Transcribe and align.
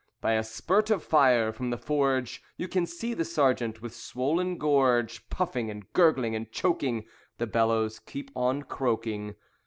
By 0.19 0.31
a 0.33 0.43
spurt 0.43 0.89
of 0.89 1.03
fire 1.03 1.51
from 1.53 1.69
the 1.69 1.77
forge 1.77 2.41
You 2.57 2.67
can 2.67 2.87
see 2.87 3.13
the 3.13 3.23
Sergeant, 3.23 3.83
with 3.83 3.93
swollen 3.93 4.57
gorge, 4.57 5.29
Puffing, 5.29 5.69
and 5.69 5.93
gurgling, 5.93 6.35
and 6.35 6.51
choking; 6.51 7.05
The 7.37 7.45
bellows 7.45 7.99
keep 7.99 8.31
on 8.35 8.63
croaking. 8.63 9.35